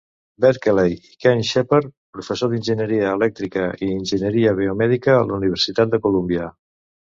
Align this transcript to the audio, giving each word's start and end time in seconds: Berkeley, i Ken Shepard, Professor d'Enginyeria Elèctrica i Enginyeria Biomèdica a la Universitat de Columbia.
Berkeley, 0.43 0.95
i 1.11 1.17
Ken 1.25 1.43
Shepard, 1.49 1.91
Professor 2.19 2.49
d'Enginyeria 2.55 3.13
Elèctrica 3.19 3.67
i 3.69 3.91
Enginyeria 3.99 4.57
Biomèdica 4.63 5.17
a 5.19 5.23
la 5.31 5.39
Universitat 5.45 5.95
de 5.95 6.03
Columbia. 6.09 6.53